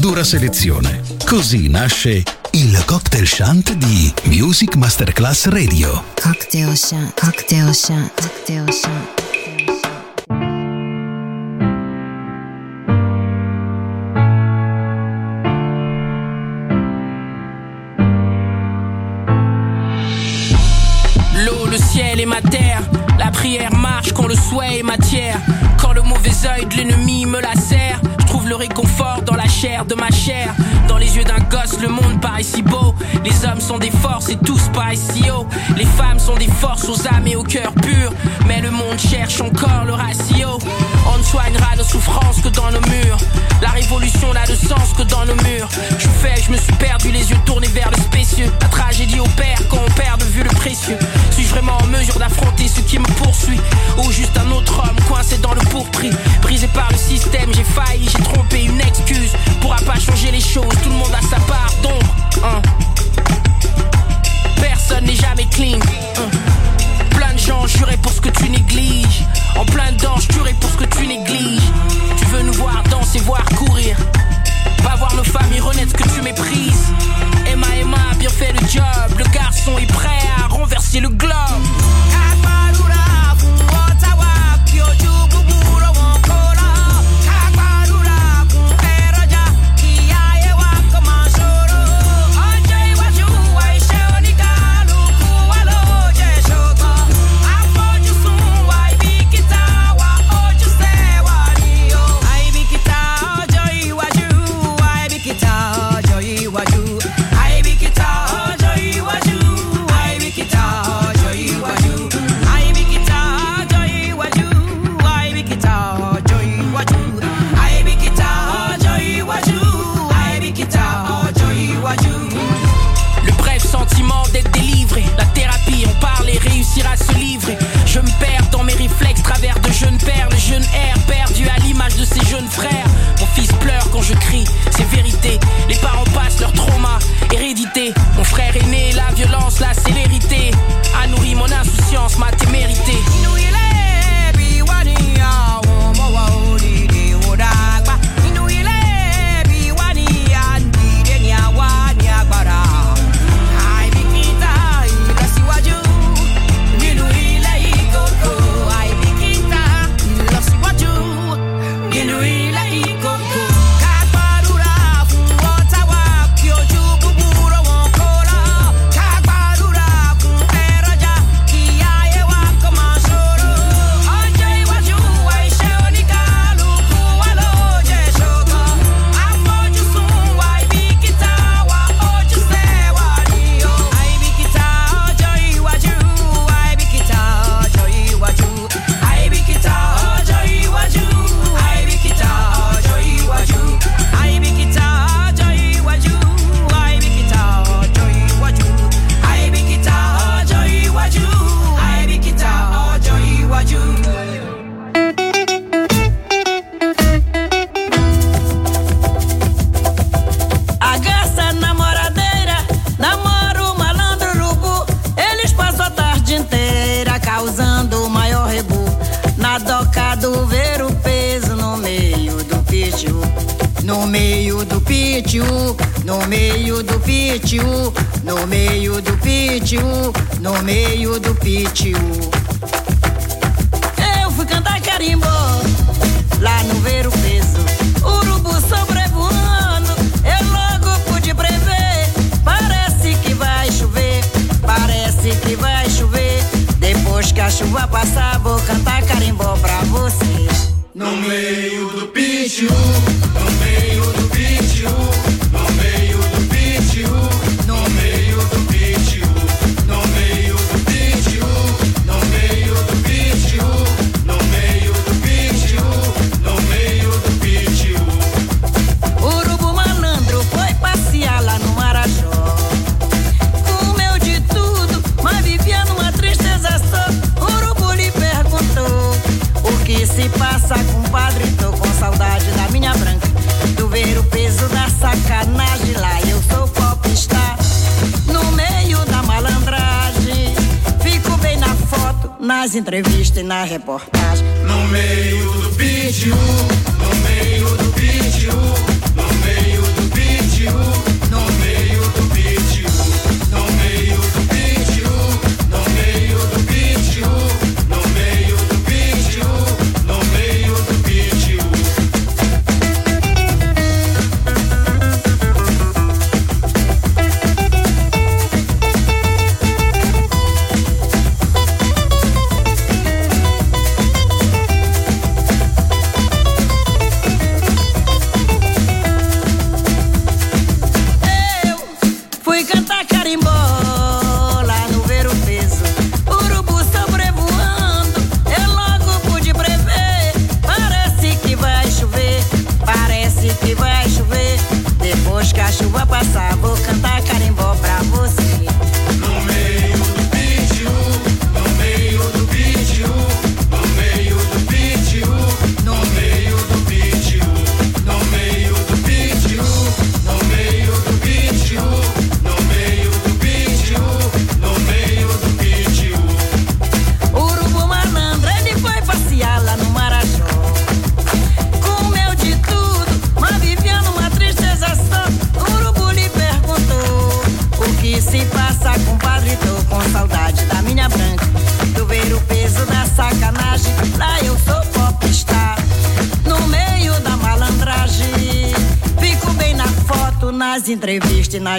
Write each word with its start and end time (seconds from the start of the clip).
Dura 0.00 0.24
selezione. 0.24 1.02
Così 1.26 1.68
nasce 1.68 2.22
il 2.52 2.82
cocktail 2.86 3.26
shant 3.26 3.74
di 3.74 4.12
Music 4.24 4.74
Masterclass 4.76 5.46
Radio. 5.48 6.04
Cocktail 6.20 6.74
Shant. 6.74 7.20
Cocktail 7.20 7.74
Shant. 7.74 8.10
Cocktail 8.18 8.72
Shant. 8.72 9.18
L'eau, 21.44 21.66
le 21.66 21.76
ciel 21.76 22.20
et 22.20 22.26
ma 22.26 22.40
terre. 22.40 22.80
La 23.18 23.30
prière 23.30 23.74
marche 23.74 24.12
quand 24.12 24.26
le 24.26 24.34
souhait 24.34 24.78
est 24.78 24.82
matière. 24.82 25.38
Quand 25.78 25.92
le 25.92 26.00
mauvais 26.00 26.32
œil 26.46 26.64
de 26.64 26.74
ma 29.94 30.10
chair. 30.10 30.54
Dans 30.88 30.98
les 30.98 31.16
yeux 31.16 31.24
d'un 31.24 31.38
gosse, 31.48 31.80
le 31.80 31.88
monde 31.88 32.20
paraît 32.20 32.42
si 32.42 32.62
beau. 32.62 32.94
Les 33.24 33.44
hommes 33.44 33.60
sont 33.60 33.78
des 33.78 33.90
forces 33.90 34.28
et 34.28 34.36
tous 34.36 34.68
paraissent 34.72 35.10
si 35.12 35.30
haut. 35.30 35.46
Les 35.76 35.84
femmes 35.84 36.18
sont 36.18 36.36
des 36.36 36.48
forces 36.48 36.88
aux 36.88 37.06
âmes 37.06 37.26
et 37.26 37.36
au 37.36 37.42
cœur 37.42 37.72
pur. 37.72 38.12
Mais 38.46 38.60
le 38.60 38.70
monde 38.70 38.98
cherche 38.98 39.40
encore 39.40 39.84
le 39.86 39.94
ratio. 39.94 40.58
On 41.12 41.18
ne 41.18 41.22
soignera 41.22 41.76
nos 41.76 41.84
souffrances 41.84 42.40
que 42.40 42.48
dans 42.48 42.70
nos 42.70 42.80
murs. 42.88 43.18
La 43.62 43.70
révolution 43.70 44.32
n'a 44.32 44.46
de 44.46 44.54
sens 44.54 44.92
que 44.96 45.02
dans 45.02 45.24
nos 45.24 45.34
murs. 45.36 45.68
Je 45.98 46.08
fais, 46.08 46.40
je 46.42 46.50
me 46.50 46.56
suis 46.56 46.72
perdu, 46.74 47.10
les 47.10 47.30
yeux 47.30 47.36
tournés 47.44 47.68
vers 47.68 47.90
le 47.90 47.96
spécieux. 47.96 48.50
La 48.60 48.68
tragédie 48.68 49.20
opère 49.20 49.58
quand 49.68 49.80
on 49.86 49.90
perd 49.92 50.20
de 50.20 50.24
vue 50.26 50.42
le 50.42 50.50
précieux. 50.50 50.98
Suis-je 51.32 51.48
vraiment 51.50 51.78
en 51.78 51.86
mesure 51.86 52.18
d'affronter 52.18 52.68
ce 52.68 52.80
qui 52.80 52.98
me 52.98 53.06
poursuit? 53.22 53.60
Ou 53.98 54.10
juste 54.10 54.36
un 54.38 54.50
autre 54.50 54.78
homme 54.80 54.96
coincé 55.08 55.38
dans 55.38 55.54
le 55.54 55.60
pourpris? 55.62 56.10
Brisé 56.42 56.68
par 56.68 56.90
le 56.90 56.96
système, 56.96 57.52
j'ai 57.54 57.64
failli, 57.64 58.08
j'ai 58.10 58.22
trompé 58.22 58.64
une 58.64 58.80
excuse. 58.80 59.32
Pourra 59.60 59.76
pas 59.78 59.98
changer 59.98 60.30
les 60.30 60.40
choses, 60.40 60.74
tout 60.82 60.88
le 60.90 60.96
monde 60.96 61.12
a 61.16 61.22
sa 61.22 61.40
part 61.40 61.72
d'ombre. 61.82 62.16
hein. 62.44 62.62
Personne 64.60 65.04
n'est 65.04 65.14
jamais 65.16 65.46
clean. 65.46 65.78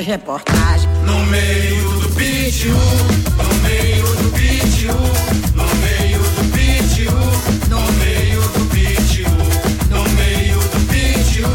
faz 0.01 0.07
reportagem. 0.07 0.89
No 1.05 1.25
meio 1.25 1.89
do 1.99 2.09
pitiu, 2.09 2.73
uh, 2.73 3.43
no 3.43 3.53
meio 3.61 4.03
do 4.03 4.31
pitiu, 4.31 4.93
uh, 4.93 4.97
no 5.55 5.65
meio 5.75 6.19
do 6.19 6.43
pitiu, 6.51 7.11
uh, 7.11 7.69
no 7.69 7.81
meio 7.99 8.41
do 8.41 8.65
pitiu, 8.69 9.29
no 9.89 10.03
meio 10.15 10.59
do 10.59 10.79
pitiu, 10.87 11.47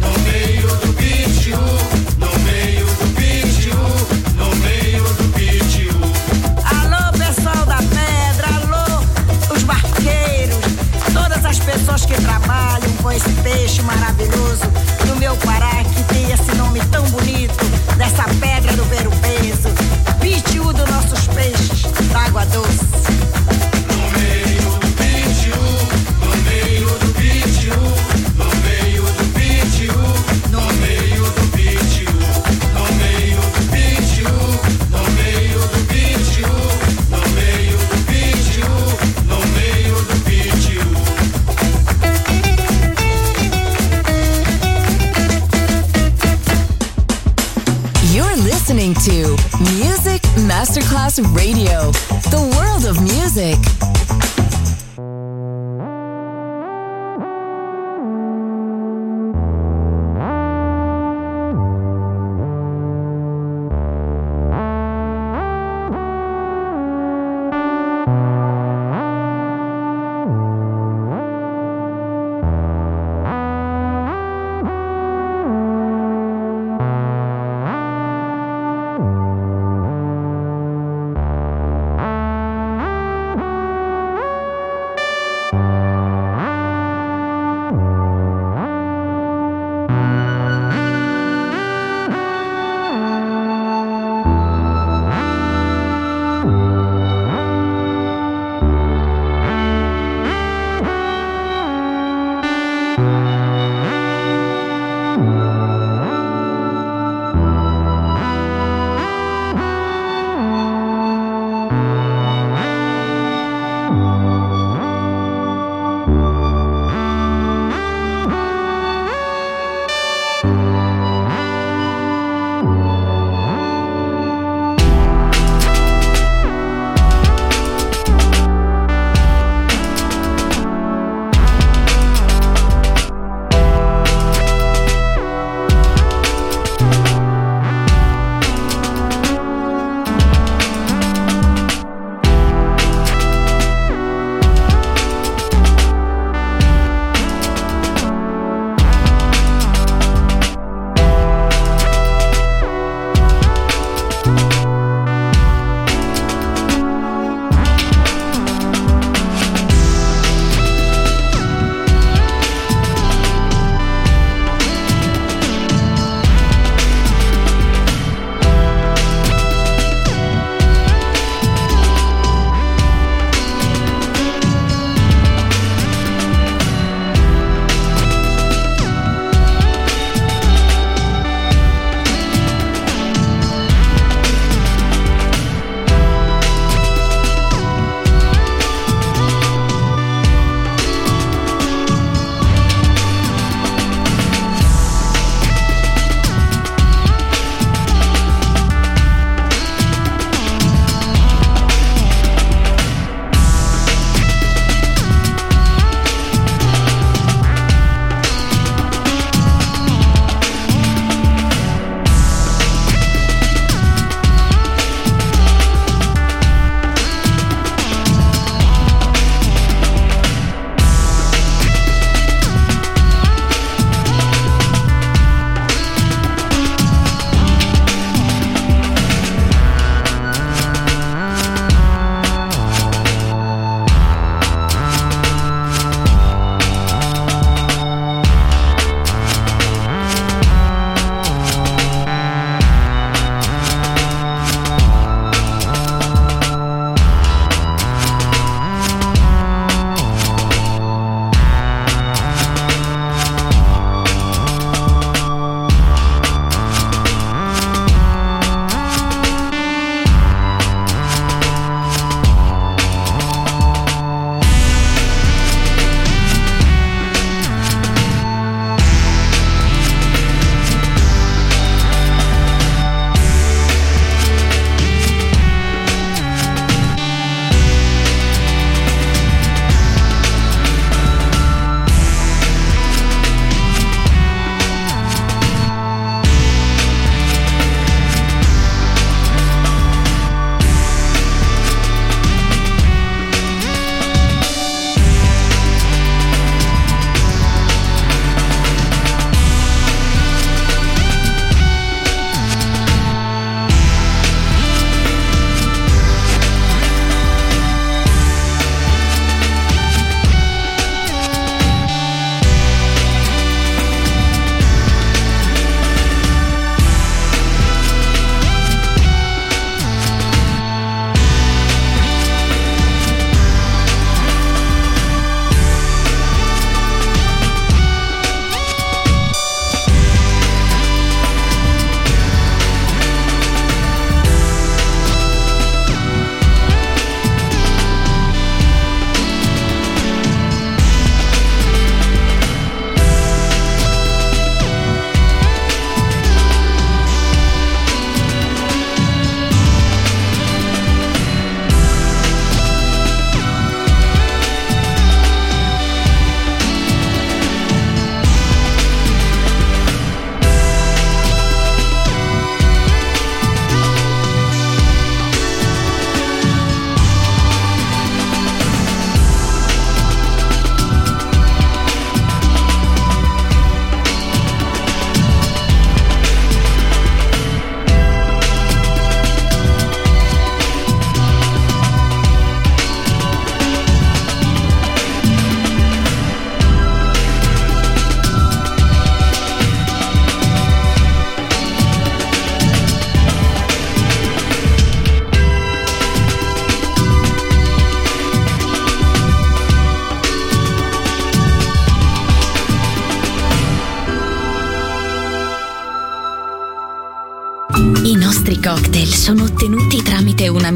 no 0.00 0.12
meio 0.24 0.68
do 0.68 0.92
pitiu, 0.94 1.58
no 2.18 2.30
meio 2.44 2.86
do 2.86 3.06
pitiu, 3.14 3.76
no 4.36 4.56
meio 4.56 5.04
do 5.04 5.24
pitiu. 5.34 5.92
Alô, 6.64 7.12
pessoal 7.18 7.66
da 7.66 7.78
pedra, 7.78 8.48
alô, 8.56 9.54
os 9.54 9.62
barqueiros, 9.64 10.64
todas 11.12 11.44
as 11.44 11.58
pessoas 11.58 12.06
que 12.06 12.14
trabalham 12.14 12.92
com 13.02 13.12
esse 13.12 13.30
peixe 13.42 13.82
maravilhoso 13.82 14.21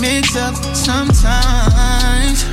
Mix 0.00 0.36
up 0.36 0.54
sometimes? 0.74 2.44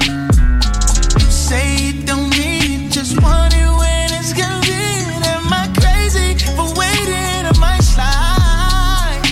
You 1.14 1.32
say 1.32 1.78
you 1.78 2.06
don't 2.06 2.30
mean 2.38 2.88
it, 2.88 2.92
just 2.92 3.22
want 3.22 3.54
it 3.54 3.70
when 3.80 4.08
it's 4.14 4.34
convenient. 4.34 5.26
Am 5.26 5.52
I 5.52 5.68
crazy 5.80 6.36
for 6.56 6.68
waiting? 6.78 7.44
Am 7.52 7.64
I 7.64 7.78
slide? 7.80 9.24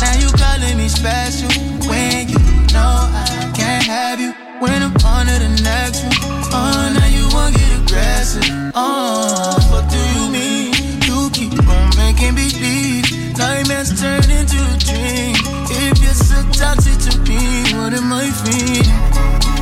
Now 0.00 0.14
you 0.20 0.28
calling 0.36 0.76
me 0.76 0.88
special 0.88 1.50
when 1.88 2.28
you 2.28 2.38
know 2.72 3.10
I 3.12 3.52
can't 3.54 3.84
have 3.84 4.20
you. 4.20 4.34
When 4.60 4.82
I'm 4.82 4.94
on 5.04 5.26
to 5.26 5.36
the 5.38 5.60
next 5.62 6.04
one, 6.04 6.14
oh 6.54 6.92
now 6.94 7.06
you 7.06 7.28
want 7.34 7.56
get 7.56 7.80
aggressive. 7.80 8.44
Oh, 8.74 9.58
what 9.70 9.90
do 9.90 9.98
you 10.16 10.30
mean? 10.30 10.72
You 11.02 11.30
keep 11.30 11.52
on 11.68 11.96
making 11.96 12.34
me 12.34 12.48
believe 12.50 13.36
nightmares 13.36 14.00
turn 14.00 14.30
into 14.30 14.58
a 14.58 14.78
toxic 16.62 16.96
to 17.10 17.18
me, 17.28 17.42
what 17.74 17.92
am 17.92 18.12
I 18.12 18.30
feeling? 18.42 18.86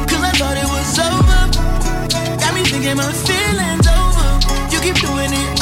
Cause 0.07 0.23
I 0.31 0.33
thought 0.37 0.57
it 0.61 0.69
was 0.69 0.99
over. 1.09 1.41
Got 2.41 2.53
me 2.55 2.63
thinking 2.63 2.97
my 2.97 3.11
feelings 3.27 3.87
over. 3.89 4.29
You 4.71 4.79
keep 4.85 4.97
doing 5.01 5.33
it 5.33 5.60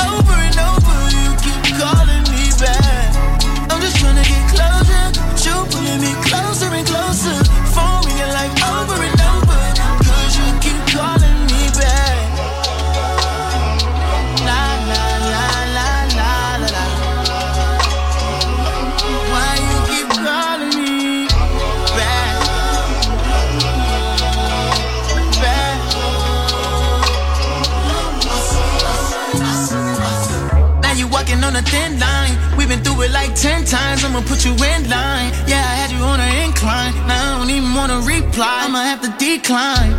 I'ma 34.18 34.26
put 34.26 34.44
you 34.44 34.50
in 34.50 34.90
line. 34.90 35.30
Yeah, 35.46 35.62
I 35.62 35.74
had 35.78 35.92
you 35.92 36.02
on 36.02 36.18
an 36.18 36.44
incline. 36.44 36.92
Now 37.06 37.36
I 37.36 37.38
don't 37.38 37.50
even 37.50 37.72
wanna 37.72 38.00
reply. 38.00 38.64
I'ma 38.66 38.82
have 38.82 39.00
to 39.02 39.10
decline. 39.16 39.92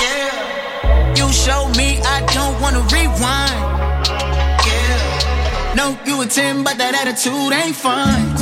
Yeah. 0.00 1.14
You 1.14 1.30
showed 1.30 1.76
me 1.76 2.00
I 2.00 2.24
don't 2.32 2.58
wanna 2.58 2.80
rewind. 2.88 3.60
Yeah. 4.64 5.74
No, 5.74 5.98
you 6.06 6.22
a 6.22 6.26
10, 6.26 6.64
but 6.64 6.78
that 6.78 6.94
attitude 6.94 7.52
ain't 7.52 7.76
fine. 7.76 8.37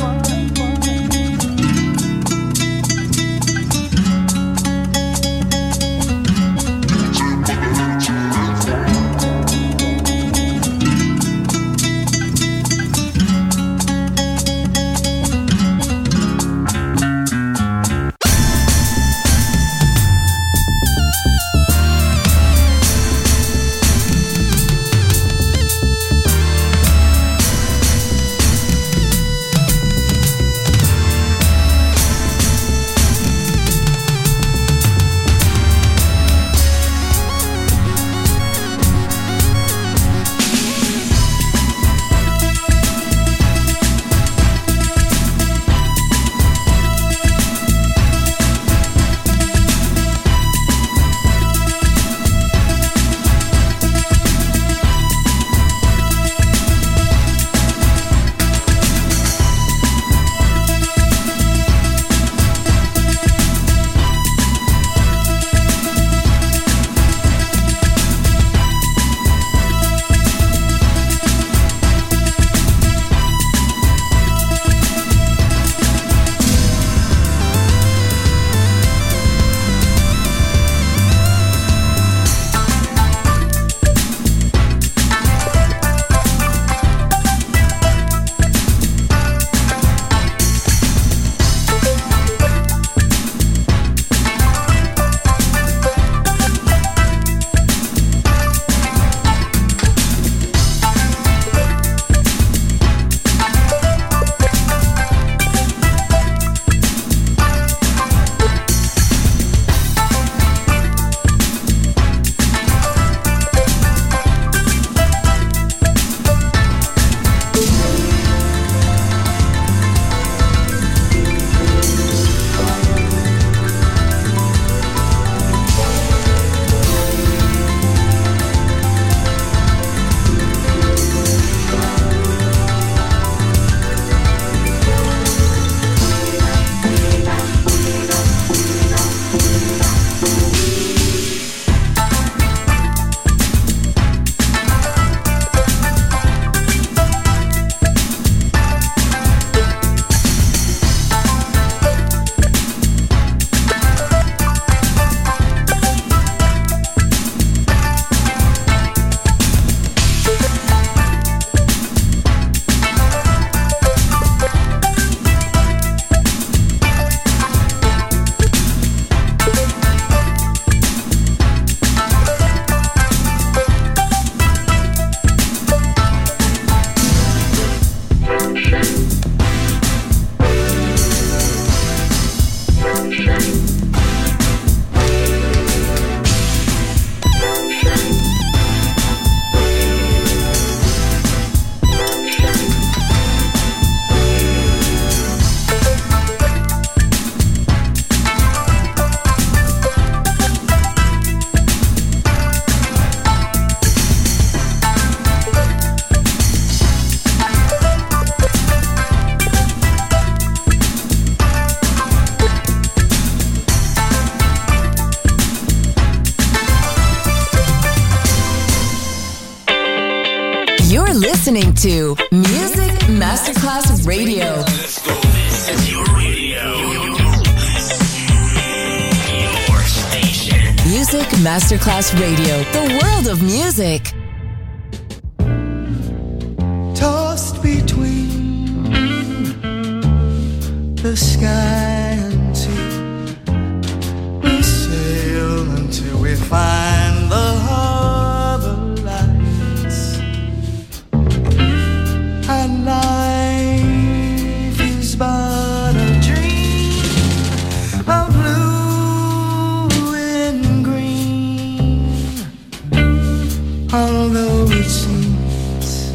although 263.93 264.65
it 264.69 264.89
seems 264.89 266.11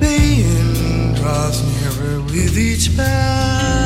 the 0.00 0.16
end 0.44 1.16
draws 1.16 1.62
nearer 1.62 2.20
with 2.22 2.58
each 2.58 2.96
bound. 2.96 3.85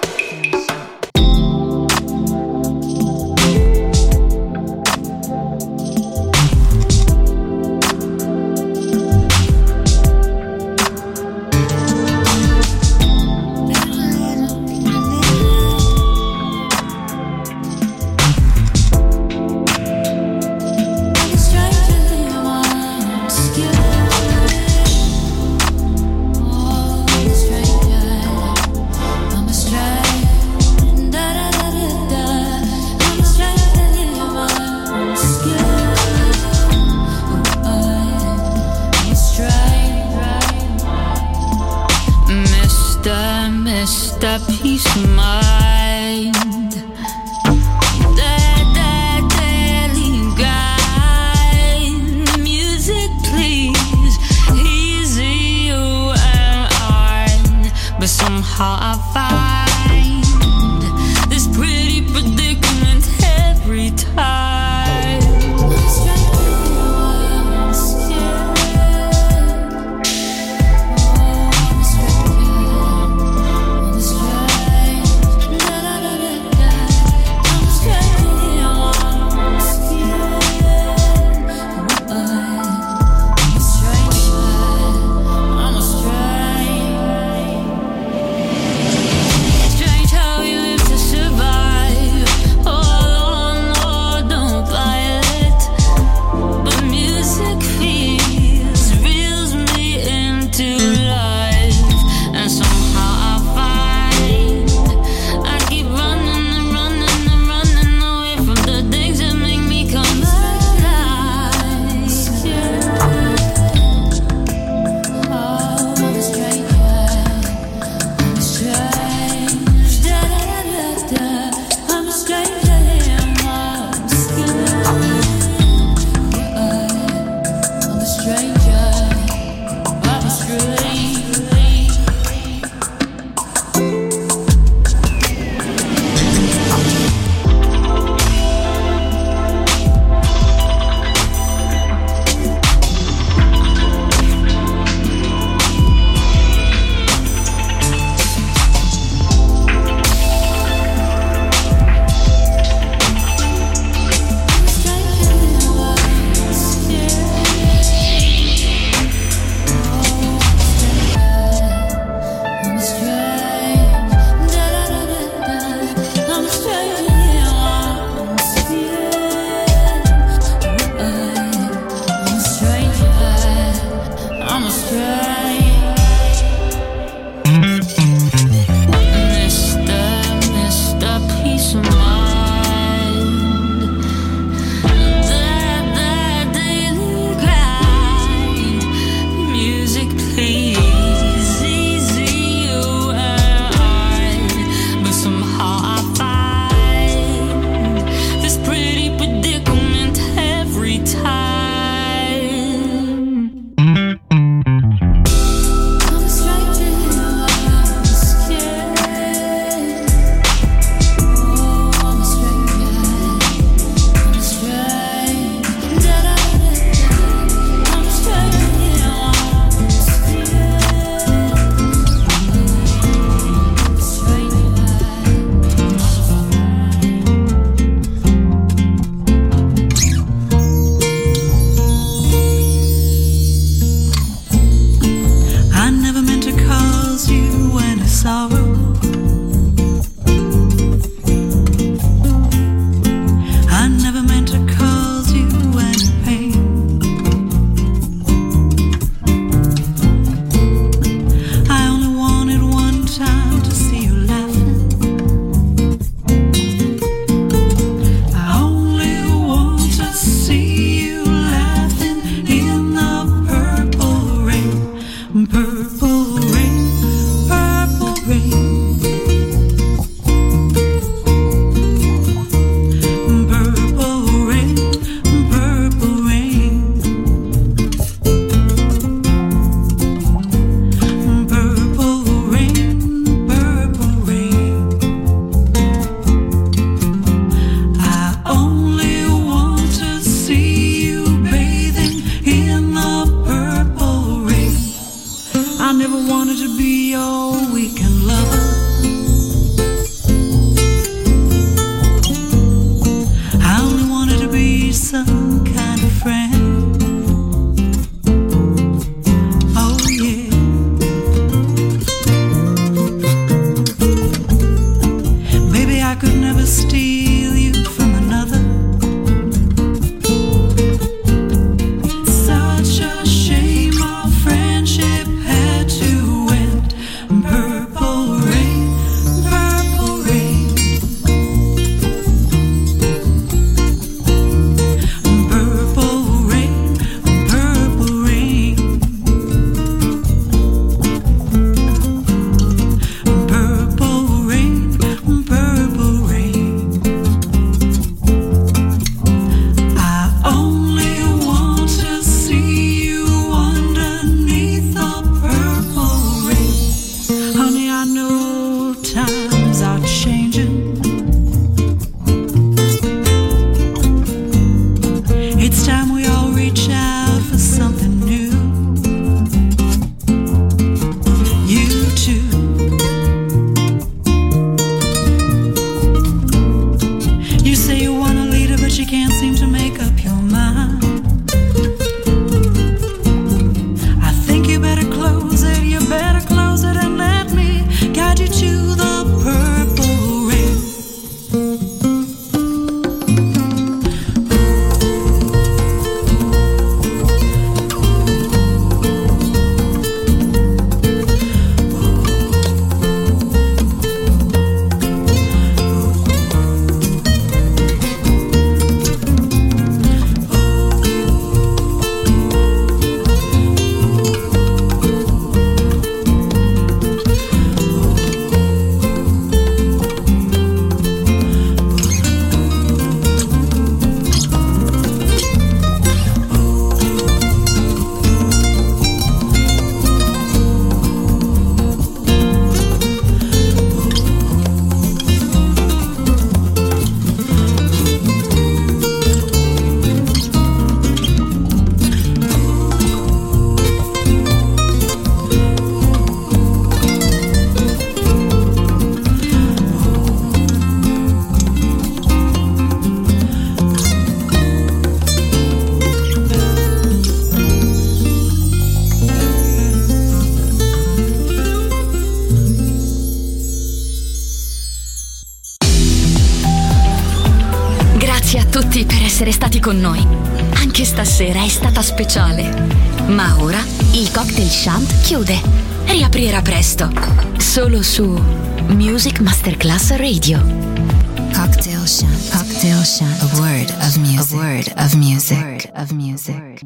Radio. 480.17 480.90